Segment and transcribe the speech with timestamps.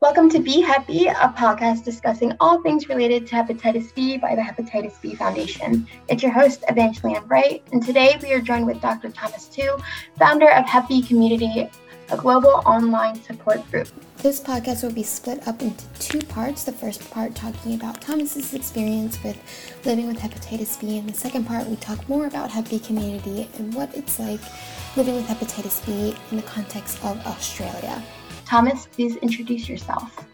[0.00, 4.42] Welcome to Be Happy, a podcast discussing all things related to hepatitis B by the
[4.42, 5.88] Hepatitis B Foundation.
[6.08, 9.08] It's your host, Evangeline Bright, and today we are joined with Dr.
[9.08, 9.66] Thomas Tu,
[10.18, 11.70] founder of B Community,
[12.10, 13.88] a global online support group.
[14.18, 16.64] This podcast will be split up into two parts.
[16.64, 19.38] The first part talking about Thomas's experience with
[19.86, 23.72] living with hepatitis B, and the second part we talk more about B community and
[23.72, 24.40] what it's like
[24.94, 28.02] living with hepatitis B in the context of Australia.
[28.46, 30.24] Thomas, please introduce yourself.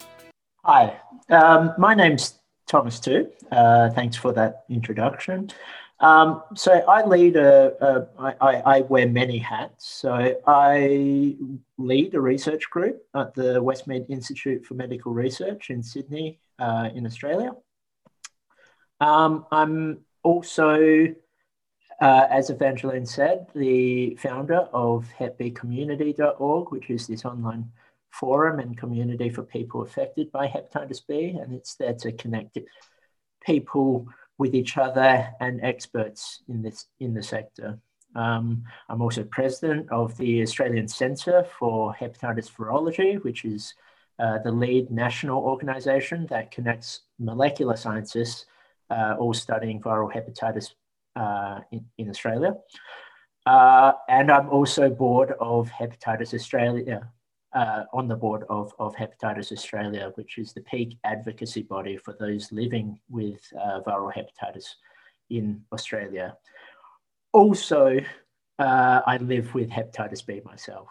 [0.64, 1.00] Hi,
[1.30, 3.26] um, my name's Thomas Tu.
[3.50, 5.50] Uh, thanks for that introduction.
[5.98, 9.86] Um, so I lead a, a I, I wear many hats.
[9.86, 11.36] So I
[11.78, 17.06] lead a research group at the Westmead Institute for Medical Research in Sydney, uh, in
[17.06, 17.52] Australia.
[19.00, 21.14] Um, I'm also,
[22.00, 27.70] uh, as Evangeline said, the founder of hepbcommunity.org, which is this online
[28.12, 32.58] forum and community for people affected by hepatitis B, and it's there to connect
[33.44, 34.06] people
[34.38, 37.78] with each other and experts in this in the sector.
[38.14, 43.74] Um, I'm also president of the Australian Centre for Hepatitis Virology, which is
[44.18, 48.44] uh, the lead national organisation that connects molecular scientists
[48.90, 50.72] uh, all studying viral hepatitis
[51.16, 52.54] uh, in, in, Australia.
[53.46, 57.10] Uh, and I'm also board of Hepatitis Australia,
[57.54, 62.16] uh, on the board of, of Hepatitis Australia, which is the peak advocacy body for
[62.18, 64.66] those living with uh, viral hepatitis
[65.30, 66.36] in Australia.
[67.32, 67.98] Also,
[68.58, 70.88] uh, I live with hepatitis B myself.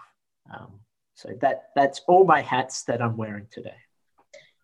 [0.54, 0.80] Um,
[1.14, 3.76] so that that's all my hats that I'm wearing today.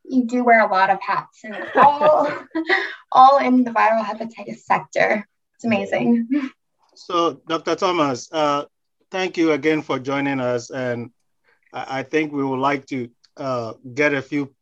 [0.03, 2.31] You do wear a lot of hats, and all
[3.11, 5.27] all in the viral hepatitis sector.
[5.55, 6.27] It's amazing.
[6.95, 7.75] So, Dr.
[7.75, 8.65] Thomas, uh,
[9.11, 11.11] thank you again for joining us, and
[11.73, 14.53] I, think we would like to uh, get a few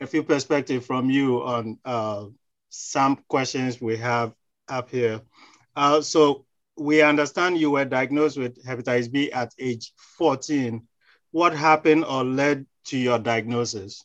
[0.00, 2.24] a few perspective from you on uh,
[2.70, 4.32] some questions we have
[4.68, 5.20] up here.
[5.76, 10.86] Uh, so we understand you were diagnosed with hepatitis B at age 14.
[11.32, 14.02] What happened or led to your diagnosis?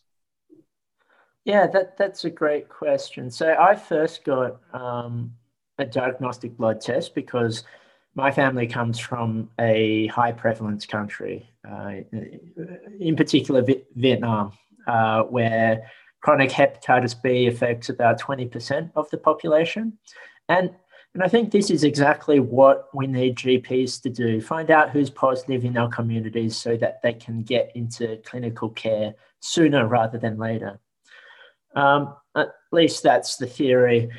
[1.45, 3.31] Yeah, that, that's a great question.
[3.31, 5.33] So I first got um,
[5.77, 7.63] a diagnostic blood test because
[8.15, 11.95] my family comes from a high prevalence country, uh,
[12.99, 13.63] in particular
[13.95, 14.53] Vietnam,
[14.87, 19.97] uh, where chronic hepatitis B affects about 20% of the population.
[20.47, 20.71] And,
[21.13, 25.09] and I think this is exactly what we need GPs to do find out who's
[25.09, 30.37] positive in our communities so that they can get into clinical care sooner rather than
[30.37, 30.79] later.
[31.75, 34.09] Um, at least that's the theory.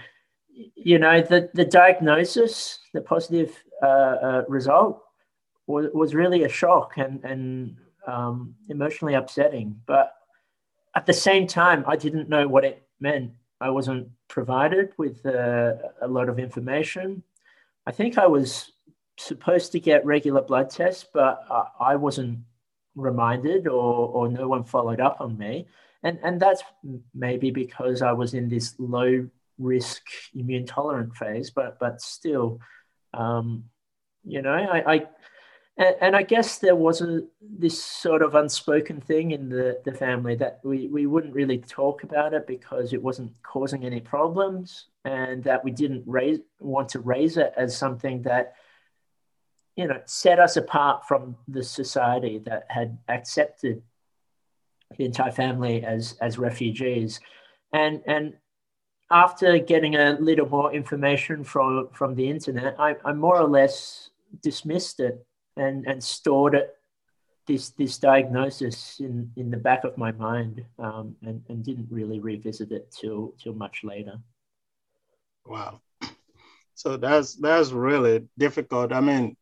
[0.74, 5.02] You know, the, the diagnosis, the positive uh, uh, result
[5.66, 7.76] was, was really a shock and, and
[8.06, 9.80] um, emotionally upsetting.
[9.86, 10.12] But
[10.94, 13.32] at the same time, I didn't know what it meant.
[13.60, 17.22] I wasn't provided with uh, a lot of information.
[17.86, 18.72] I think I was
[19.18, 21.44] supposed to get regular blood tests, but
[21.80, 22.40] I wasn't
[22.94, 25.66] reminded or, or no one followed up on me.
[26.02, 26.62] And, and that's
[27.14, 29.26] maybe because I was in this low
[29.58, 30.02] risk
[30.34, 32.60] immune tolerant phase, but, but still,
[33.16, 33.64] um,
[34.24, 35.06] you know, I, I
[35.78, 39.92] and, and, I guess there was a, this sort of unspoken thing in the, the
[39.92, 44.86] family that we, we wouldn't really talk about it because it wasn't causing any problems
[45.04, 48.54] and that we didn't raise want to raise it as something that
[49.76, 53.82] you know set us apart from the society that had accepted
[54.96, 57.20] the entire family as as refugees.
[57.72, 58.34] And and
[59.10, 64.10] after getting a little more information from from the internet, I, I more or less
[64.42, 65.24] dismissed it
[65.56, 66.74] and and stored it
[67.46, 72.20] this this diagnosis in in the back of my mind um, and and didn't really
[72.20, 74.18] revisit it till till much later.
[75.44, 75.80] Wow,
[76.74, 78.92] so that's that's really difficult.
[78.92, 79.36] I mean,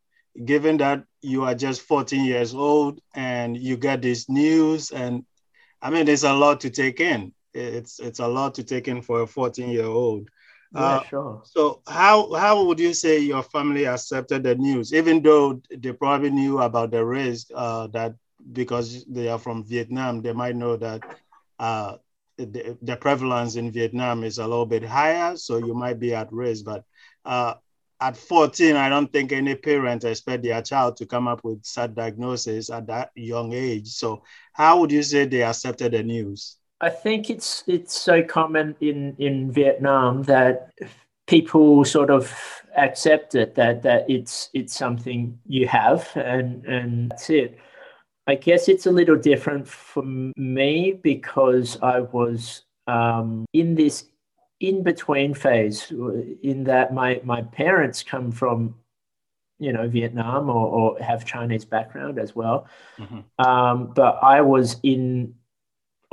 [0.44, 5.24] given that you are just 14 years old and you get this news, and
[5.80, 9.02] I mean, there's a lot to take in it's it's a lot to take in
[9.02, 10.28] for a 14 year old.
[10.74, 11.42] Yeah, uh, sure.
[11.44, 16.30] So how how would you say your family accepted the news, even though they probably
[16.30, 18.14] knew about the risk uh, that
[18.52, 21.02] because they are from Vietnam, they might know that
[21.58, 21.96] uh,
[22.36, 26.32] the, the, prevalence in Vietnam is a little bit higher, so you might be at
[26.32, 26.64] risk.
[26.64, 26.84] But
[27.24, 27.54] uh,
[28.00, 31.94] at 14, I don't think any parent expect their child to come up with such
[31.94, 33.88] diagnosis at that young age.
[33.88, 36.58] So how would you say they accepted the news?
[36.84, 40.70] I think it's it's so common in in Vietnam that
[41.26, 42.30] people sort of
[42.76, 47.58] accept it that that it's it's something you have and and that's it.
[48.26, 54.04] I guess it's a little different for me because I was um, in this
[54.60, 55.90] in between phase,
[56.42, 58.74] in that my my parents come from,
[59.58, 62.66] you know, Vietnam or, or have Chinese background as well,
[62.98, 63.20] mm-hmm.
[63.46, 65.34] um, but I was in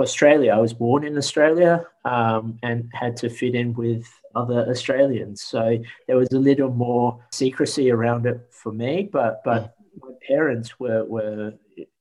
[0.01, 0.53] Australia.
[0.53, 5.44] I was born in Australia um, and had to fit in with other Australians.
[5.44, 5.77] So
[6.07, 9.09] there was a little more secrecy around it for me.
[9.12, 11.53] But but my parents were were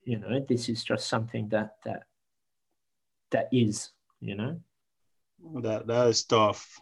[0.04, 2.04] you know this is just something that that
[3.30, 4.60] that is you know
[5.62, 6.80] that that is tough.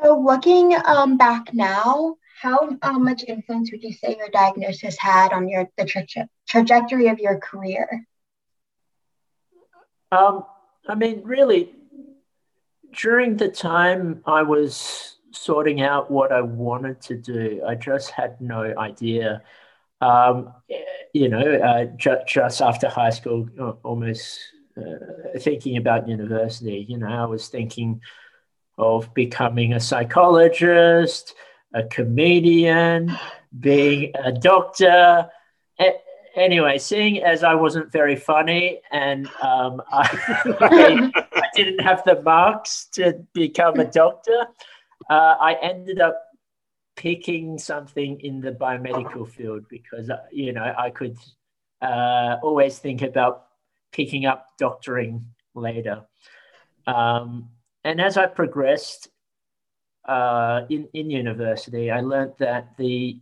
[0.00, 5.32] So looking um, back now, how uh, much influence would you say your diagnosis had
[5.32, 8.06] on your the tra- trajectory of your career?
[10.10, 10.44] Um,
[10.88, 11.74] I mean, really,
[12.92, 18.40] during the time I was sorting out what I wanted to do, I just had
[18.40, 19.42] no idea.
[20.00, 20.54] Um,
[21.12, 23.48] you know, uh, ju- just after high school,
[23.82, 24.38] almost
[24.76, 28.00] uh, thinking about university, you know, I was thinking
[28.78, 31.34] of becoming a psychologist,
[31.74, 33.12] a comedian,
[33.58, 35.28] being a doctor
[36.34, 42.86] anyway, seeing as I wasn't very funny and um, I, I, didn't have the marks
[42.92, 44.46] to become a doctor,
[45.10, 46.22] uh, I ended up
[46.96, 51.16] picking something in the biomedical field because uh, you know I could
[51.80, 53.46] uh, always think about
[53.92, 56.02] picking up doctoring later.
[56.86, 57.50] Um,
[57.84, 59.08] and as I progressed
[60.06, 63.20] uh, in in university, I learned that the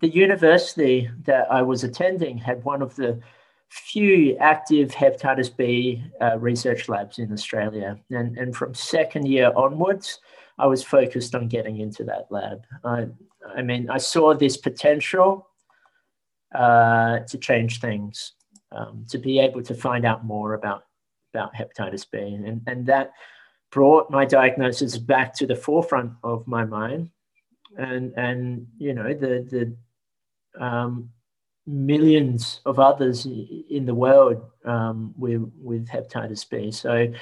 [0.00, 3.20] the university that I was attending had one of the
[3.68, 7.98] few active hepatitis B uh, research labs in Australia.
[8.10, 10.20] And, and from second year onwards,
[10.58, 12.64] I was focused on getting into that lab.
[12.84, 13.06] I,
[13.54, 15.48] I mean, I saw this potential
[16.54, 18.32] uh, to change things,
[18.72, 20.84] um, to be able to find out more about,
[21.34, 22.18] about hepatitis B.
[22.18, 23.12] And, and that
[23.70, 27.10] brought my diagnosis back to the forefront of my mind.
[27.76, 29.76] And, and you know, the, the
[30.60, 31.10] um,
[31.66, 36.70] millions of others in the world um, with, with hepatitis B.
[36.70, 37.12] So,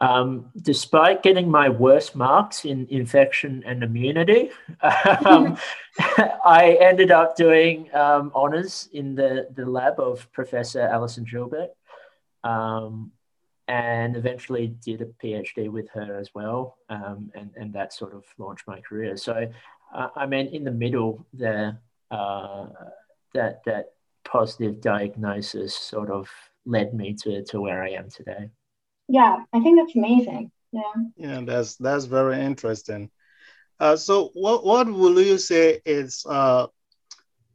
[0.00, 4.50] um, despite getting my worst marks in infection and immunity,
[5.26, 5.58] um,
[6.44, 11.70] I ended up doing um, honors in the, the lab of Professor Allison Jilbert
[12.44, 13.10] um,
[13.66, 16.78] and eventually did a PhD with her as well.
[16.88, 19.16] Um, and, and that sort of launched my career.
[19.16, 19.50] So,
[19.94, 21.80] uh, I mean, in the middle there,
[22.10, 23.86] that that
[24.24, 26.28] positive diagnosis sort of
[26.66, 28.50] led me to to where I am today.
[29.08, 30.50] Yeah, I think that's amazing.
[30.72, 30.92] Yeah.
[31.16, 33.10] Yeah, that's that's very interesting.
[33.80, 36.66] Uh, so, what what will you say is uh,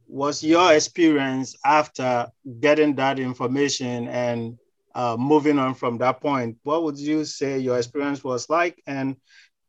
[0.06, 2.28] was your experience after
[2.60, 4.58] getting that information and
[4.94, 6.56] uh, moving on from that point?
[6.62, 8.82] What would you say your experience was like?
[8.86, 9.16] And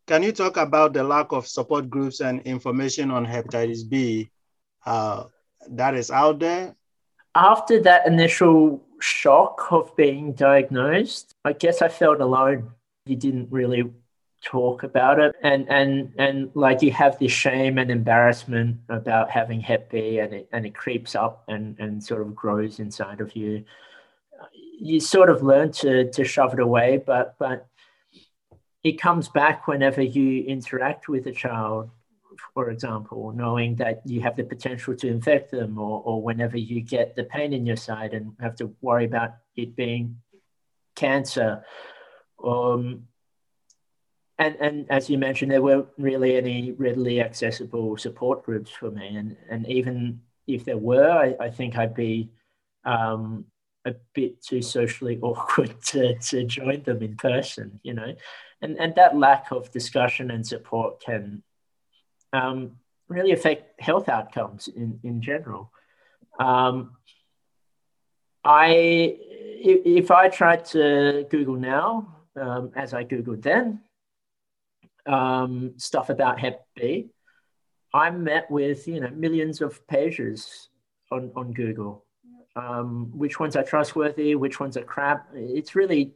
[0.08, 4.30] can you talk about the lack of support groups and information on hepatitis B
[4.86, 5.26] uh,
[5.70, 6.76] that is out there?
[7.36, 12.72] After that initial shock of being diagnosed, I guess I felt alone.
[13.06, 13.92] You didn't really
[14.46, 19.60] talk about it and and and like you have this shame and embarrassment about having
[19.60, 23.36] hep b and it and it creeps up and and sort of grows inside of
[23.36, 23.66] you
[24.80, 27.68] you sort of learn to to shove it away but but
[28.84, 31.90] it comes back whenever you interact with a child
[32.54, 36.82] for example, knowing that you have the potential to infect them, or, or whenever you
[36.82, 40.18] get the pain in your side and have to worry about it being
[40.96, 41.64] cancer.
[42.44, 43.08] Um,
[44.38, 49.16] and, and as you mentioned, there weren't really any readily accessible support groups for me.
[49.16, 52.32] And, and even if there were, I, I think I'd be
[52.84, 53.46] um,
[53.86, 58.14] a bit too socially awkward to, to join them in person, you know.
[58.62, 61.44] And, and that lack of discussion and support can
[62.36, 62.72] um,
[63.08, 65.72] really affect health outcomes in, in general.
[66.40, 66.98] Um,
[68.44, 73.82] I, if, if, I tried to Google now, um, as I Googled then,
[75.06, 77.10] um, stuff about Hep B,
[77.94, 80.70] I'm met with you know millions of pages
[81.12, 82.04] on, on Google.
[82.58, 84.36] Um, which ones are trustworthy?
[84.36, 85.28] Which ones are crap?
[85.34, 86.14] It's really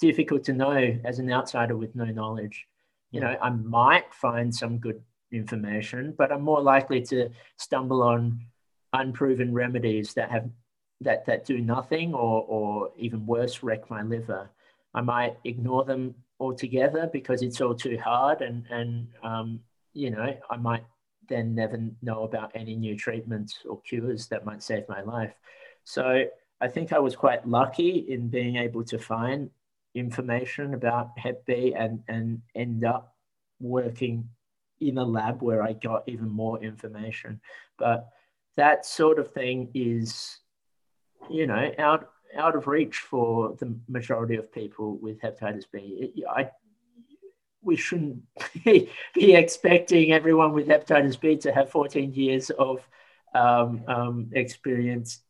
[0.00, 2.66] difficult to know as an outsider with no knowledge.
[3.12, 8.40] You know, I might find some good information, but I'm more likely to stumble on
[8.92, 10.48] unproven remedies that have
[11.00, 14.50] that that do nothing or or even worse wreck my liver.
[14.94, 19.60] I might ignore them altogether because it's all too hard, and and um,
[19.94, 20.84] you know I might
[21.28, 25.32] then never know about any new treatments or cures that might save my life.
[25.84, 26.24] So
[26.60, 29.50] I think I was quite lucky in being able to find
[29.94, 33.16] information about Hep B and, and end up
[33.60, 34.28] working
[34.88, 37.40] in a lab where I got even more information.
[37.78, 38.08] But
[38.56, 40.38] that sort of thing is,
[41.30, 46.12] you know, out out of reach for the majority of people with hepatitis B.
[46.16, 46.50] It, I,
[47.62, 48.22] we shouldn't
[48.64, 52.86] be expecting everyone with hepatitis B to have 14 years of
[53.34, 55.20] um, um, experience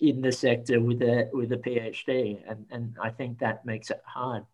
[0.00, 4.02] in the sector with a with a PhD, and and I think that makes it
[4.04, 4.44] hard.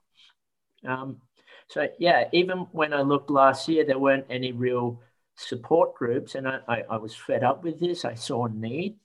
[0.87, 1.21] Um,
[1.69, 5.01] so yeah, even when I looked last year, there weren't any real
[5.37, 8.05] support groups, and I, I, I was fed up with this.
[8.05, 8.97] I saw a need,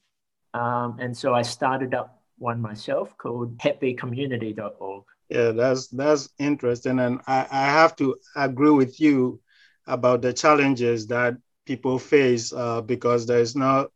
[0.53, 5.03] um, and so I started up one myself called hepbcommunity.org.
[5.29, 9.39] Yeah, that's that's interesting, and I, I have to agree with you
[9.85, 13.89] about the challenges that people face uh, because there's not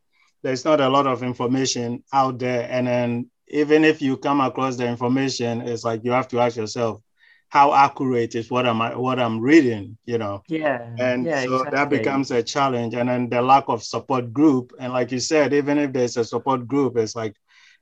[0.43, 2.67] there's not a lot of information out there.
[2.69, 6.57] And then even if you come across the information, it's like you have to ask
[6.57, 7.01] yourself,
[7.49, 10.43] how accurate is what am I what I'm reading, you know?
[10.47, 10.89] Yeah.
[10.99, 11.77] And yeah, so exactly.
[11.77, 12.93] that becomes a challenge.
[12.93, 14.73] And then the lack of support group.
[14.79, 17.35] And like you said, even if there's a support group, it's like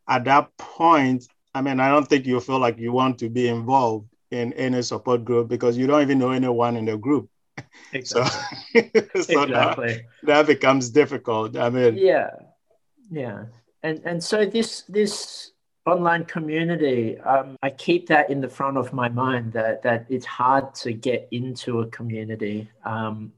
[0.08, 3.48] at that point, I mean, I don't think you feel like you want to be
[3.48, 7.30] involved in any support group because you don't even know anyone in the group.
[7.94, 8.92] Exactly.
[9.16, 9.88] so, so exactly.
[10.24, 11.58] that, that becomes difficult.
[11.58, 12.30] I mean, yeah,
[13.10, 13.46] yeah,
[13.82, 15.52] and and so this this
[15.86, 20.26] online community, um, I keep that in the front of my mind that that it's
[20.26, 22.70] hard to get into a community.
[22.84, 23.34] Um,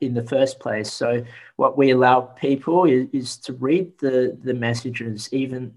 [0.00, 0.92] in the first place.
[0.92, 1.24] So
[1.56, 5.74] what we allow people is, is to read the, the messages, even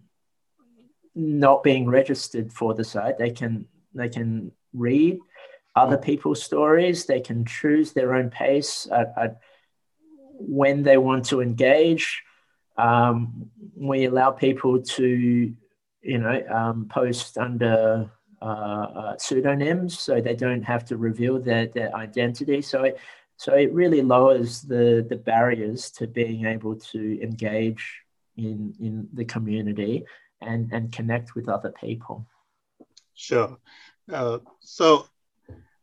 [1.13, 3.17] not being registered for the site.
[3.17, 5.19] They can they can read
[5.75, 7.05] other people's stories.
[7.05, 9.39] They can choose their own pace at, at
[10.37, 12.21] when they want to engage.
[12.77, 15.53] Um, we allow people to,
[16.05, 18.09] you know, um, post under
[18.41, 22.61] uh, uh, pseudonyms, so they don't have to reveal their, their identity.
[22.61, 22.99] So it,
[23.37, 28.01] so it really lowers the the barriers to being able to engage
[28.37, 30.05] in in the community
[30.41, 32.27] and and connect with other people.
[33.15, 33.57] Sure.
[34.11, 35.07] Uh, so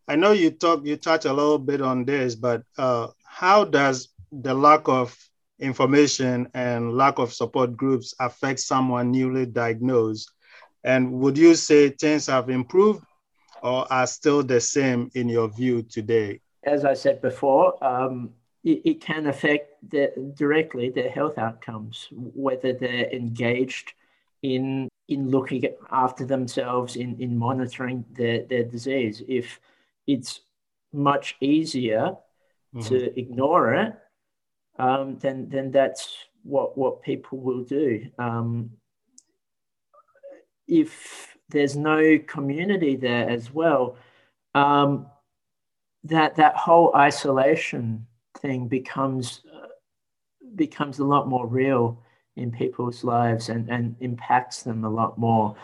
[0.06, 4.08] I know you talk, you touch a little bit on this, but uh, how does
[4.30, 5.16] the lack of
[5.62, 10.30] information and lack of support groups affect someone newly diagnosed?
[10.84, 13.04] And would you say things have improved
[13.62, 16.40] or are still the same in your view today?
[16.64, 18.30] As I said before, um,
[18.64, 23.92] it, it, can affect the, directly their health outcomes, whether they're engaged
[24.42, 29.22] in in looking after themselves, in, in monitoring their, their disease.
[29.28, 29.60] If
[30.06, 30.40] it's
[30.92, 32.16] much easier
[32.74, 32.80] mm-hmm.
[32.80, 33.94] to ignore it,
[34.82, 38.10] um, then then that's what what people will do.
[38.18, 38.70] Um,
[40.66, 43.96] if there's no community there as well,
[44.56, 45.06] um,
[46.02, 48.06] that that whole isolation
[48.38, 49.68] thing becomes uh,
[50.56, 52.02] becomes a lot more real
[52.34, 55.54] in people's lives and, and impacts them a lot more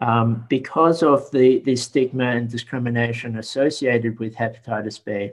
[0.00, 5.30] um, because of the, the stigma and discrimination associated with hepatitis B.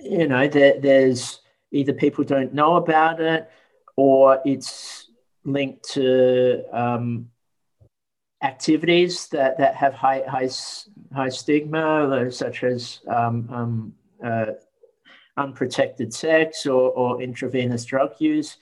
[0.00, 1.40] You know, there, there's
[1.72, 3.50] either people don't know about it
[3.96, 5.10] or it's
[5.44, 7.28] linked to um,
[8.42, 10.48] activities that, that have high, high,
[11.14, 13.94] high stigma, such as um, um,
[14.24, 14.52] uh,
[15.36, 18.58] unprotected sex or, or intravenous drug use.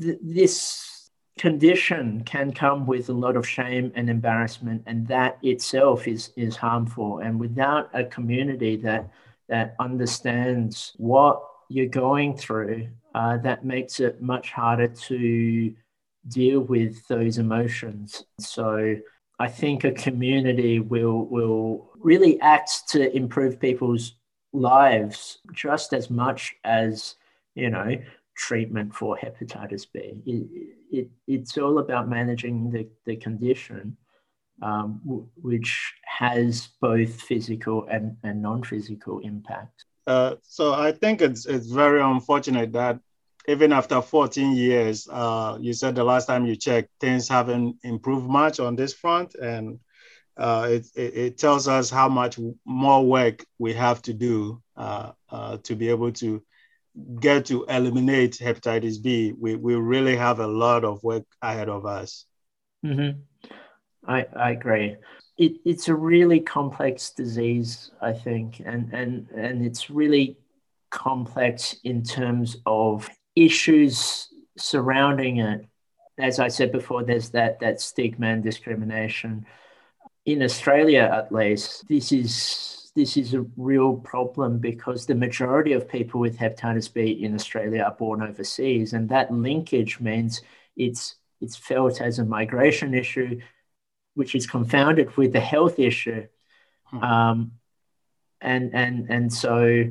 [0.00, 6.08] Th- this condition can come with a lot of shame and embarrassment and that itself
[6.08, 9.10] is is harmful and without a community that
[9.46, 15.74] that understands what you're going through uh, that makes it much harder to
[16.28, 18.96] deal with those emotions so
[19.38, 24.14] i think a community will will really act to improve people's
[24.52, 27.16] lives just as much as
[27.54, 27.96] you know
[28.36, 30.22] treatment for hepatitis B.
[30.26, 33.96] It, it, it's all about managing the, the condition,
[34.62, 39.85] um, w- which has both physical and, and non physical impact.
[40.06, 43.00] Uh, so I think it's, it's very unfortunate that
[43.48, 48.26] even after 14 years, uh, you said the last time you checked, things haven't improved
[48.28, 49.34] much on this front.
[49.34, 49.78] And
[50.36, 55.12] uh, it, it, it, tells us how much more work we have to do uh,
[55.30, 56.42] uh, to be able to
[57.20, 61.86] get to eliminate hepatitis B, we, we really have a lot of work ahead of
[61.86, 62.26] us.
[62.84, 63.20] Mm-hmm.
[64.08, 64.96] I, I agree.
[65.38, 70.38] It, it's a really complex disease, I think, and, and, and it's really
[70.90, 75.66] complex in terms of issues surrounding it
[76.18, 79.46] as I said before, there's that that stigma and discrimination.
[80.24, 85.88] In Australia, at least, this is this is a real problem because the majority of
[85.88, 90.40] people with hepatitis B in Australia are born overseas, and that linkage means
[90.76, 93.38] it's it's felt as a migration issue,
[94.16, 96.26] which is confounded with the health issue,
[96.84, 97.02] hmm.
[97.02, 97.52] um,
[98.40, 99.84] and and and so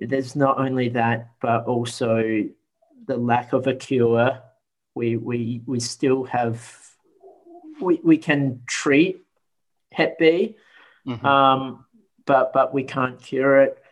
[0.00, 2.44] there's not only that, but also
[3.06, 4.40] the lack of a cure.
[4.94, 6.60] We we we still have
[7.80, 9.22] we, we can treat
[9.92, 10.56] Hep B,
[11.06, 11.26] mm-hmm.
[11.26, 11.86] um,
[12.26, 13.82] but but we can't cure it,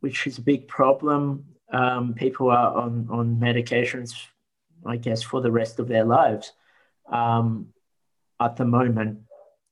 [0.00, 1.46] which is a big problem.
[1.70, 4.26] Um, people are on on medications,
[4.84, 6.52] I guess, for the rest of their lives.
[7.10, 7.72] Um,
[8.42, 9.20] at the moment,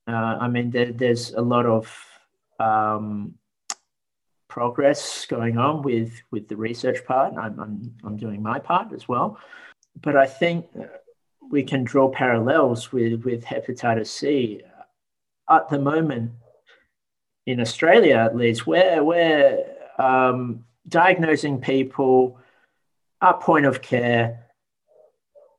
[0.07, 1.93] uh, I mean, there, there's a lot of
[2.59, 3.35] um,
[4.47, 7.33] progress going on with with the research part.
[7.37, 9.39] I'm, I'm, I'm doing my part as well,
[10.01, 10.65] but I think
[11.49, 14.61] we can draw parallels with with hepatitis C.
[15.49, 16.31] At the moment,
[17.45, 19.65] in Australia at least, where we're
[19.97, 22.39] um, diagnosing people
[23.21, 24.45] at point of care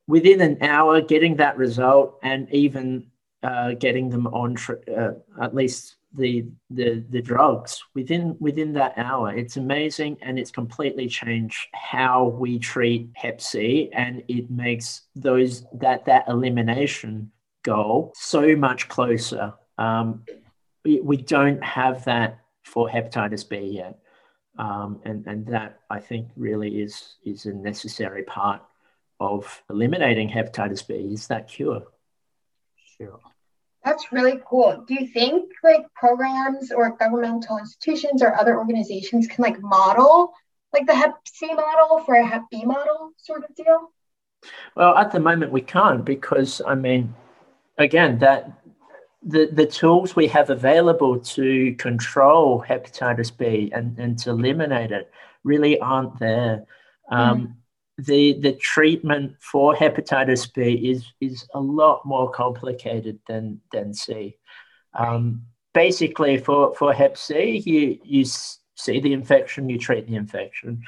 [0.07, 3.07] within an hour, getting that result, and even
[3.41, 4.55] uh, getting them on
[4.95, 9.35] uh, at least the the the drugs within within that hour.
[9.35, 15.65] It's amazing, and it's completely changed how we treat Hep C, and it makes those
[15.73, 17.31] that that elimination
[17.63, 19.53] goal so much closer.
[19.77, 20.23] Um,
[20.83, 23.97] we, we don't have that for hepatitis B yet,
[24.57, 28.61] um, and and that I think really is is a necessary part
[29.23, 31.83] of eliminating hepatitis B is that cure.
[32.97, 33.19] Sure.
[33.83, 34.83] That's really cool.
[34.87, 40.33] Do you think like programs or governmental institutions or other organizations can like model
[40.73, 43.91] like the Hep C model for a Hep B model sort of deal?
[44.75, 47.13] Well, at the moment we can't because I mean,
[47.77, 48.51] again, that
[49.21, 55.11] the, the tools we have available to control hepatitis B and, and to eliminate it
[55.43, 56.65] really aren't there.
[57.09, 57.53] Um, mm
[57.97, 64.37] the the treatment for hepatitis B is is a lot more complicated than than C.
[64.93, 70.81] Um, basically, for for Hep C, you you see the infection, you treat the infection.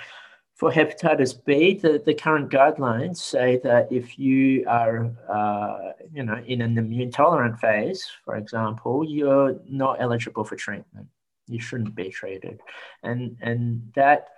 [0.56, 6.42] For hepatitis B, the, the current guidelines say that if you are, uh, you know,
[6.48, 11.08] in an immune tolerant phase, for example, you're not eligible for treatment.
[11.48, 12.62] You shouldn't be treated,
[13.04, 14.30] and and that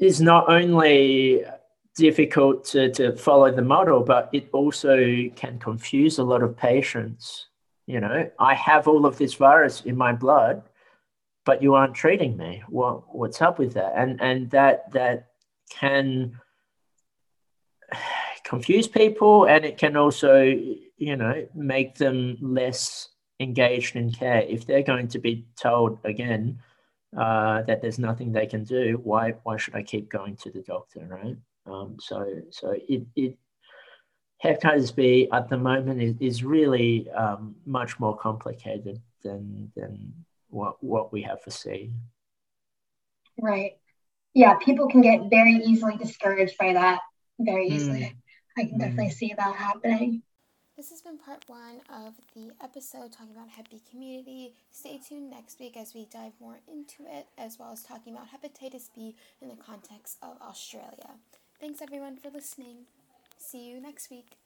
[0.00, 1.44] is not only
[1.96, 4.96] difficult to, to follow the model, but it also
[5.36, 7.46] can confuse a lot of patients.
[7.86, 10.62] You know, I have all of this virus in my blood,
[11.44, 12.62] but you aren't treating me.
[12.68, 13.92] What what's up with that?
[13.96, 15.28] And and that that
[15.70, 16.38] can
[18.44, 23.08] confuse people and it can also, you know, make them less
[23.40, 24.42] engaged in care.
[24.42, 26.60] If they're going to be told again,
[27.16, 30.62] uh, that there's nothing they can do, why why should I keep going to the
[30.62, 31.36] doctor, right?
[31.66, 33.38] Um, so so it, it
[34.42, 40.12] hepatitis B at the moment is, is really um, much more complicated than than
[40.48, 41.92] what what we have for C.
[43.40, 43.72] Right.
[44.34, 47.00] Yeah, people can get very easily discouraged by that.
[47.38, 48.00] Very easily.
[48.00, 48.16] Mm.
[48.58, 49.12] I can definitely mm.
[49.12, 50.22] see that happening.
[50.76, 54.54] This has been part one of the episode talking about Hep B community.
[54.70, 58.28] Stay tuned next week as we dive more into it, as well as talking about
[58.32, 61.10] hepatitis B in the context of Australia.
[61.60, 62.86] Thanks everyone for listening.
[63.36, 64.41] See you next week.